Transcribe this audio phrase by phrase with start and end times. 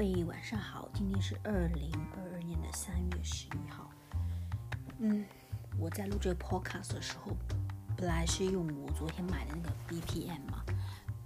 [0.00, 3.90] 贝，晚上好，今天是二零二二年的三月十一号。
[4.98, 5.26] 嗯，
[5.78, 7.36] 我在录这个 podcast 的时候，
[7.98, 10.64] 本来是用我昨天买的那个 BPM 嘛，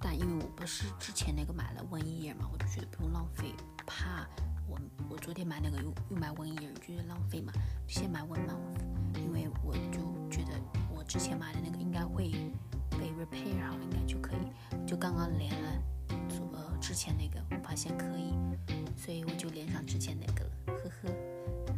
[0.00, 3.54] 但因为我不是之前那个买了 One Year 嘛，我就觉得不用浪费，
[3.86, 4.26] 怕
[4.68, 4.76] 我
[5.08, 7.52] 我昨天买那个又又买 One Year，觉得浪费嘛，
[7.86, 10.60] 先买 One Month，因为我就觉得
[10.92, 12.28] 我之前买的那个应该会
[12.90, 15.80] 被 repair 好，应该就可以，就刚刚连了。
[16.86, 18.34] 之前那个我发现可以，
[18.94, 21.08] 所以我就连上之前那个了，呵呵。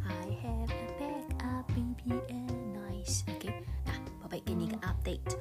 [0.05, 3.23] I have a backup VPN, nice.
[3.33, 5.37] OK，那宝贝给你一个 update。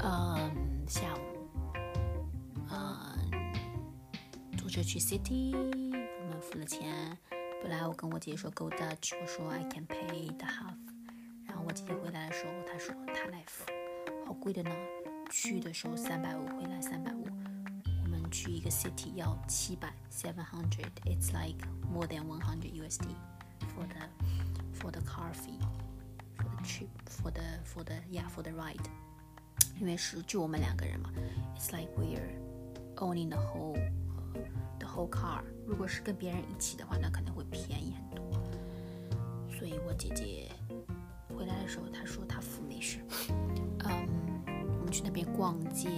[0.00, 1.20] 嗯，下午，
[2.70, 3.30] 嗯，
[4.56, 7.16] 坐车去 City，我们付了钱。
[7.62, 10.74] 本来我跟我姐姐说 Go Dutch，我说 I can pay the half。
[11.46, 13.64] 然后我姐姐回来的时候，她说她来付，
[14.26, 14.70] 好贵的呢。
[15.30, 17.24] 去的时候三百五，回来三百五。
[18.31, 20.89] 去一个 city 要七百 seven hundred.
[21.05, 21.57] It's like
[21.91, 23.05] more than one hundred USD
[23.75, 24.09] for the
[24.73, 25.59] for the car fee
[26.37, 28.83] for the trip for the for the yeah for the ride.
[29.79, 31.09] 因为是就我们两个人嘛，
[31.55, 32.21] It's like we're
[32.97, 35.43] owning the whole、uh, the whole car.
[35.67, 38.23] 如果是跟别人一起的话，那可能会便宜很多。
[39.57, 40.51] 所以我姐姐
[41.35, 42.99] 回来的时候，她说她付没事。
[43.85, 44.07] 嗯，
[44.79, 45.89] 我们去那边逛街。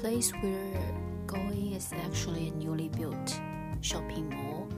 [0.00, 0.94] Place we're
[1.26, 3.40] going is actually a newly built
[3.80, 4.68] shopping mall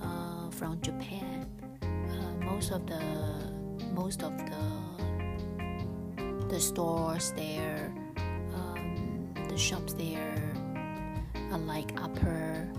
[0.00, 1.44] uh, from Japan.
[1.82, 3.02] Uh, most of the
[3.92, 4.62] most of the
[6.48, 7.92] the stores there,
[8.54, 10.38] um, the shops there
[11.50, 12.70] are like upper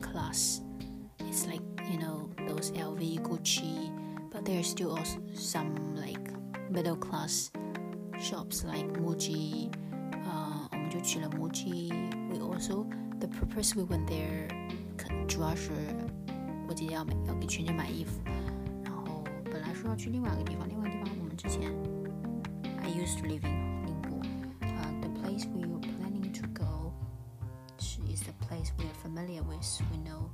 [0.00, 0.62] class.
[1.20, 3.92] It's like you know those LV, Gucci,
[4.32, 6.32] but there's still also some like
[6.70, 7.50] middle class
[8.18, 9.70] shops like Muji
[10.95, 12.85] 就去了 Muji。We also
[13.19, 14.47] the purpose we went there，
[15.27, 15.71] 主要是
[16.67, 18.21] 我姐姐要买要给圈圈买衣服，
[18.83, 21.71] 然后本来说要去另外一个地方，另外一个地方我们之前
[22.81, 24.19] I used to live in 宁波。
[24.61, 26.93] Uh, the place we were planning to go
[28.09, 29.81] is the place we are familiar with.
[29.91, 30.29] We know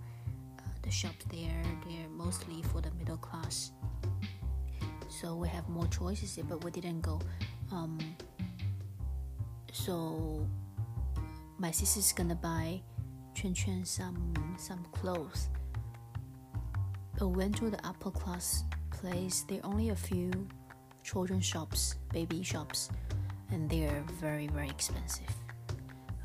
[0.57, 1.63] uh, the shops there.
[1.85, 3.72] They're mostly for the middle class.
[5.09, 7.19] So we have more choices, but we didn't go.
[7.72, 7.97] Um,
[9.72, 10.45] so
[11.62, 12.82] my sister's gonna buy
[13.34, 15.48] Chuan some some clothes.
[17.16, 19.44] But went to the upper class place.
[19.48, 20.32] There are only a few
[21.04, 22.90] children shops, baby shops,
[23.52, 25.30] and they're very very expensive.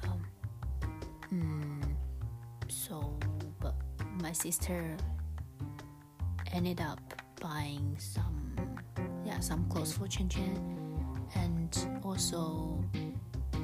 [0.05, 0.25] Um,
[1.31, 1.83] mm,
[2.67, 3.13] so,
[3.59, 3.75] but
[4.19, 4.97] my sister
[6.51, 6.99] ended up
[7.39, 8.57] buying some
[9.23, 10.57] yeah some clothes for Chen Chen
[11.35, 12.83] and also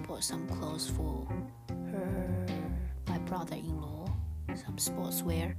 [0.06, 1.26] bought some clothes for
[1.93, 2.47] her,
[3.07, 4.07] my brother-in-law,
[4.55, 5.55] some sportswear.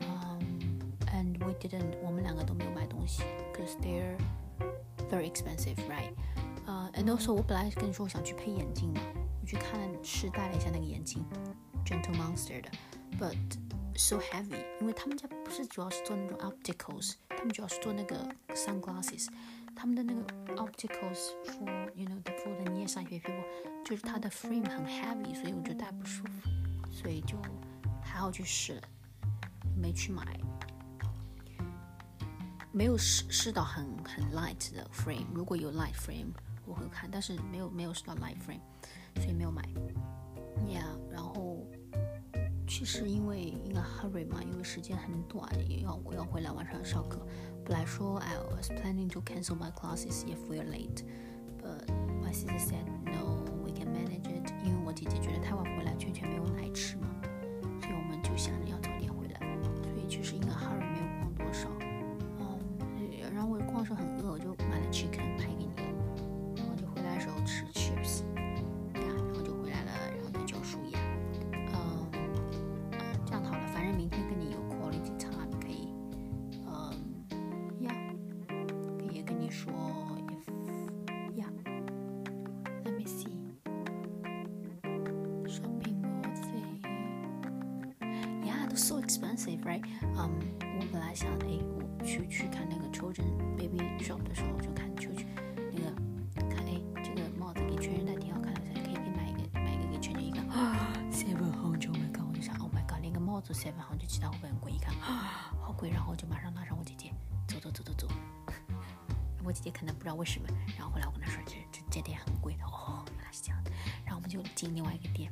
[0.00, 0.78] Um,
[1.12, 3.22] and we didn't, 我们两个都没有买东西，
[3.54, 4.16] cause they're
[5.10, 6.12] very expensive, right?
[6.66, 9.00] Uh, and also 我本来跟你说我想去配眼镜嘛，
[9.40, 11.24] 我去看试戴了一下那个眼镜，
[11.84, 12.70] Gentle Monster 的，
[13.18, 13.36] but
[13.96, 18.16] so heavy，因为他们家不是主要是做那种 opticals，他们主要是做那个
[18.54, 19.28] sunglasses。
[19.79, 20.21] 他们的那个
[20.57, 23.45] opticals for you know the for the near sighted people，
[23.85, 26.49] 就是它的 frame 很 heavy，所以我觉得戴不舒服，
[26.91, 27.37] 所以就
[28.03, 28.81] 还好去试了，
[29.77, 30.37] 没去买，
[32.73, 35.27] 没有试试到很很 light 的 frame。
[35.33, 36.33] 如果有 light frame
[36.65, 38.59] 我会看，但是没有没有试到 light frame，
[39.15, 39.63] 所以没有买。
[40.67, 41.48] Yeah，然后
[42.69, 47.19] 其实因为应该 hurry 嘛，因为时间很短，也要我要回来晚上上课。
[47.65, 51.03] 本来说 I was planning to cancel my classes if we're late,
[51.61, 51.85] but
[52.21, 52.85] my sister said
[88.79, 89.83] so expensive, right?
[90.01, 90.31] 嗯，
[90.61, 93.25] 我本来想，哎，我去去看那个 children
[93.57, 95.25] baby shop 的时候，就看就去
[95.71, 95.91] 那个
[96.49, 100.39] 看，哎，这个帽子给全人戴挺好看的，可以可以买一个买一个给全人一个。
[101.11, 102.25] Seven hundred, my god！
[102.27, 104.71] 我就想，Oh my god，连个帽子 seven hundred，其他我不会很贵？
[104.71, 104.93] 一看，
[105.61, 107.11] 好贵，然后我就马上拉上我姐姐，
[107.47, 108.07] 走走走走走。
[109.43, 110.47] 我姐姐可能不知道为什么，
[110.77, 113.71] 然后后来我跟她说，这这这店很贵的哦，原来是这样的。
[114.05, 115.31] 然后我们就进另外一个店。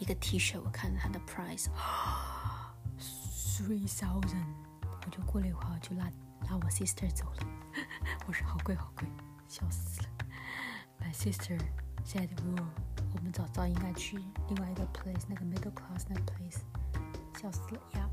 [0.00, 1.68] 一个 T 恤，我看了它的 price
[2.98, 4.44] three thousand，
[4.82, 6.04] 我就过了一会儿就拉
[6.48, 7.46] 拉我 sister 走了。
[8.26, 9.08] 我说好贵好贵，
[9.48, 10.08] 笑死了。
[11.00, 11.58] My sister
[12.04, 12.60] said we
[13.14, 16.60] 我们早早应该去另外一个 place，那个 middle class 那个 place，
[17.40, 18.08] 笑死了呀。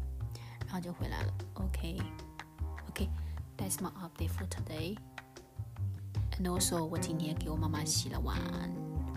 [0.65, 1.33] 然后就回来了。
[1.55, 8.39] OK，OK，that's my update for today。And also，我今天给我妈妈洗了碗，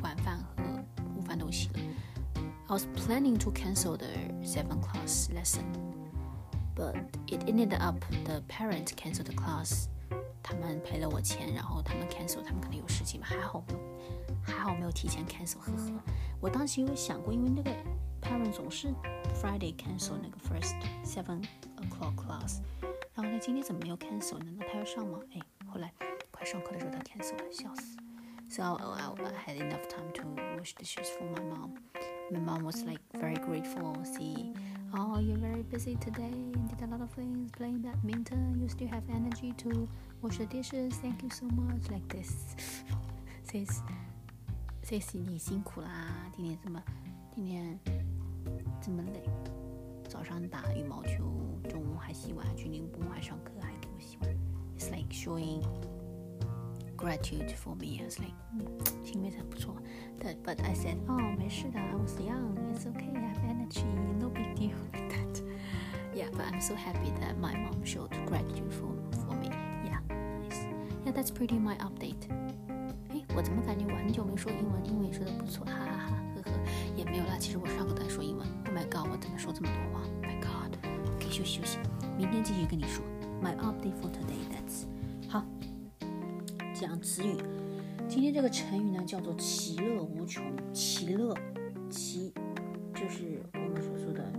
[0.03, 0.50] 晚饭和午饭都洗了。
[2.71, 4.09] I was planning to cancel the
[4.45, 5.65] seven class lesson,
[6.75, 6.97] but
[7.29, 9.89] it ended up the parent canceled the class.
[10.43, 13.81] 他们赔了我钱，然后他们 cancel，他们可能有事情吧，还好没有，
[14.43, 16.03] 还好没有提前 cancel，呵呵。
[16.41, 17.71] 我当时有想过，因为那个
[18.23, 18.95] parent 总是
[19.35, 21.43] Friday cancel 那个 first seven
[21.79, 22.61] o'clock class，
[23.15, 24.39] 然后呢，今天怎么没有 cancel？
[24.39, 25.19] 难道他要上吗？
[25.35, 25.93] 哎，后来
[26.31, 27.97] 快上课的时候他 cancel 了，笑死。
[28.49, 30.23] So I, I had enough time to
[30.57, 31.75] wash dishes for my mom.
[32.31, 33.97] My mom was like very grateful.
[34.05, 34.53] See,
[34.95, 38.59] oh, you're very busy today and did a lot of things, playing badminton.
[38.61, 39.89] You still have energy to
[40.23, 40.95] wash the dishes.
[40.97, 41.89] Thank you so much.
[41.91, 42.33] Like this,
[43.45, 43.81] says,
[44.83, 45.89] says 你辛苦啦，
[46.35, 46.83] 今天这么，
[47.35, 47.79] 今天
[48.81, 49.23] 这么累，
[50.09, 51.25] 早上打羽毛球，
[51.69, 54.37] 中午还洗碗，去宁波还上课，还给我洗碗。
[54.77, 55.63] It's like showing
[57.01, 57.99] gratitude for me.
[58.01, 58.65] I was like，嗯，
[59.05, 59.75] 行为很不错。
[60.21, 62.57] But but I said，哦，没事的，I was young.
[62.73, 63.15] It's okay.
[63.15, 63.85] I have energy.
[64.19, 65.43] No big deal like that.
[66.15, 69.51] Yeah, but I'm so happy that my mom showed gratitude for for me.
[69.85, 70.65] Yeah, nice.
[71.05, 72.29] Yeah, that's pretty my update.
[73.11, 76.51] 哎，我怎么感觉我很久没说英文，英文也说的不错，哈哈哈，呵呵，
[76.97, 77.37] 也没有啦。
[77.39, 78.47] 其实我上课在说英文。
[78.67, 80.05] Oh my god，我怎么说这么多话？
[80.05, 80.77] Oh my god，
[81.21, 81.79] 可以休息休息，
[82.17, 83.05] 明天继续跟你说。
[83.43, 84.41] My update for today.
[86.82, 87.38] 讲词语，
[88.10, 90.44] 今天这个成语呢叫做其乐无穷。
[90.74, 91.32] 其乐，
[91.92, 92.34] 其
[92.96, 94.34] 就是我们所说的，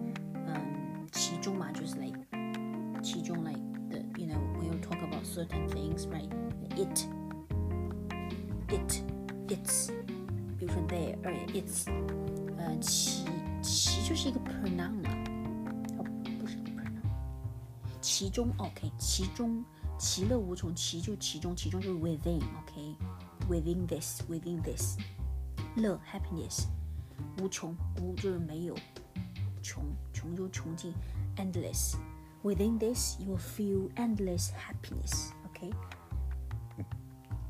[0.49, 2.19] 嗯，其中嘛，就是 like
[3.01, 6.29] 其中 like 的 you know when you talk about certain things right
[6.75, 7.07] it
[8.71, 9.05] it
[9.47, 9.93] it's
[10.59, 11.17] 比如说 there,
[11.53, 11.87] it's，
[12.59, 13.25] 呃其
[13.63, 15.11] 其就是一个 pronoun 嘛，
[15.97, 16.05] 哦
[16.41, 17.07] 不是 pronoun，
[18.01, 19.65] 其中 OK 其中。
[20.02, 24.98] 其乐无穷，其就其中，其中就是 within，OK，within this，within this，
[25.76, 26.68] 乐 happiness，
[27.42, 28.76] 无穷无就是没有，
[29.64, 29.84] 穷
[30.14, 30.94] 穷就穷尽，
[31.36, 35.74] endless，within this you will feel endless happiness，OK，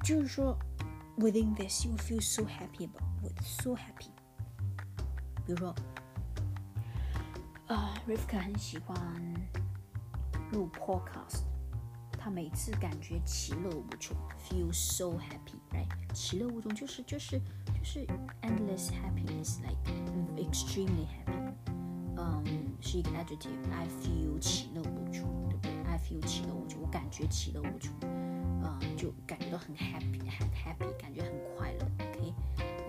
[0.03, 0.57] 就是说
[1.17, 4.11] within this you will feel so happy about，with so happy，
[5.45, 5.75] 比如说，
[7.67, 8.95] 啊，Rivka 很喜欢
[10.53, 11.41] 录 podcast。
[12.24, 14.16] 他每次感觉其乐无穷
[14.48, 15.88] ，feel so happy，right？
[16.14, 17.36] 其乐无穷就是就是
[17.66, 18.06] 就是
[18.42, 19.76] endless happiness，like
[20.36, 21.52] extremely happy。
[22.16, 22.44] 嗯，
[22.80, 32.32] 是一个 adjective，I feel 其乐无穷，对不对？I feel 其乐无穷，我感觉其乐无穷，嗯，就感觉到很 happy，很 happy，感觉很快乐，OK？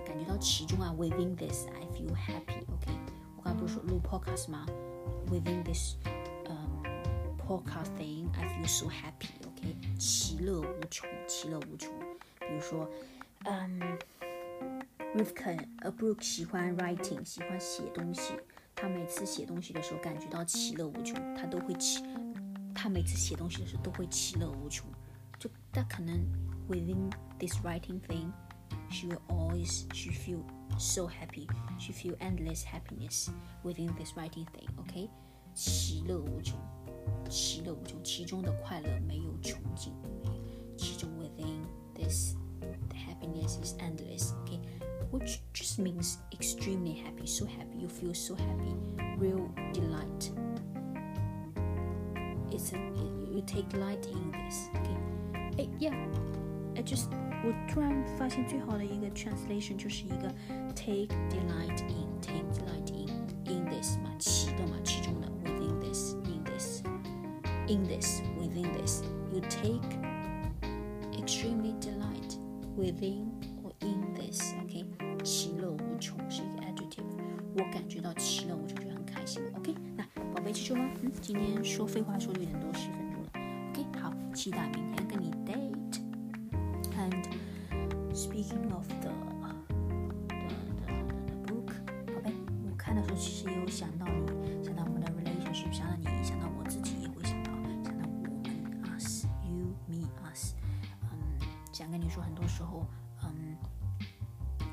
[0.06, 2.92] 感觉到其中啊，within this，I feel happy，OK？
[3.36, 4.68] 我刚才不是说录 podcast 吗
[5.32, 5.96] ？Within this。
[7.53, 9.29] Podcasting, I feel so happy.
[9.47, 11.93] OK，其乐无穷，其乐无穷。
[12.41, 12.89] 比如说，
[13.45, 13.81] 嗯
[14.99, 18.35] r i v k a 呃，Brooke 喜欢 writing，喜欢写东西。
[18.75, 22.03] 他每次写东西的时候，感觉到其乐无穷，他都会其，
[22.75, 24.89] 他每次写东西的时候都会其乐无穷。
[25.39, 26.15] 就他可能
[26.69, 28.31] within this writing thing,
[28.91, 30.43] she will always she feel
[30.79, 31.47] so happy,
[31.79, 33.29] she feel endless happiness
[33.65, 34.69] within this writing thing.
[34.79, 35.09] OK，
[35.55, 36.59] 其乐无穷。
[37.29, 39.93] 其乐无穷，其中的快乐没有穷尽。
[40.77, 41.65] 其中 within
[41.95, 44.33] this, the happiness is endless.
[44.45, 44.61] Okay,
[45.11, 48.75] which just means extremely happy, so happy, you feel so happy,
[49.19, 50.31] real delight.
[52.51, 52.79] It's a
[53.31, 54.69] you take delight in this.
[54.75, 54.97] Okay,
[55.59, 55.95] 哎，yeah,
[56.77, 57.09] I just
[57.45, 60.35] 我突然发现最好的一个 translation 就是一个
[60.75, 63.02] take delight in, take delight in in
[67.69, 69.03] in this, within this,
[69.33, 69.83] you take
[71.19, 72.37] extremely delight
[72.77, 73.31] within
[73.63, 74.55] or in this.
[74.65, 74.85] OK，
[75.25, 77.05] 其乐无穷是一个 adjective，
[77.55, 79.43] 我感觉到其乐无穷就很开心。
[79.55, 80.05] OK，那
[80.35, 83.29] 宝贝记住了，嗯，今天说废话说的有点多，十分钟了。
[83.71, 87.25] OK，好，期待明天跟你 date。And
[88.13, 89.13] speaking of the
[90.29, 90.49] the
[90.81, 90.93] the
[91.27, 91.71] the book，
[92.13, 92.33] 宝贝，
[92.69, 94.27] 我看的时候其实也有想到你，
[102.13, 102.87] 说，很多时候，
[103.23, 103.57] 嗯，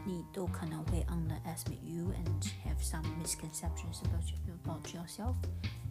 [0.05, 5.35] 你都可能会 underestimate you and have some misconceptions about you, about yourself。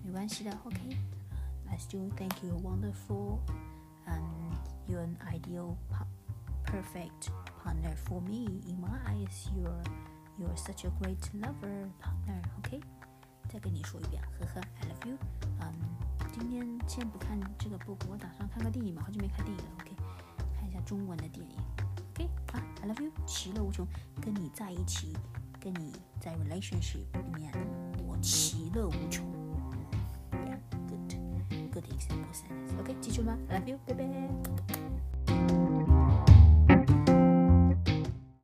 [0.02, 3.38] 没关系的，OK。I still think you're wonderful
[4.07, 4.54] and
[4.87, 5.76] you're an ideal,
[6.64, 7.31] perfect
[7.62, 8.61] partner for me.
[8.69, 9.83] In my eyes, you're
[10.38, 12.43] you're such a great lover partner.
[12.59, 12.81] OK。
[13.49, 15.19] 再跟你说一遍，呵呵，I love you。
[15.61, 15.75] 嗯，
[16.33, 19.88] 今天先不看这个 book，我打算看个电影嘛，好久没看电影了，OK。
[20.89, 21.55] 中文的电影
[22.15, 22.27] ，OK。
[22.51, 23.88] 啊，I love you，其乐无穷，
[24.19, 25.15] 跟你在一起，
[25.60, 27.53] 跟你在 relationship 里面，
[28.08, 29.24] 我其乐无穷。
[30.31, 32.79] Yeah，good，good example sentence。
[32.79, 34.88] OK，记住了吗？I love you，拜拜。